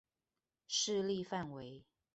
[0.67, 1.83] 勢力範圍